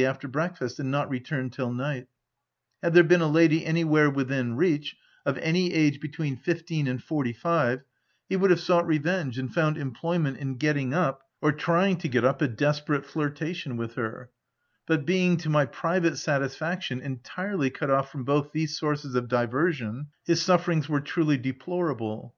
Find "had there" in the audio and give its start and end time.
2.82-3.04